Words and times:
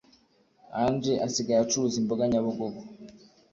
Angel 0.83 1.15
asigaye 1.27 1.59
acuruza 1.61 1.95
imboga 2.01 2.23
nyabugogo 2.31 2.79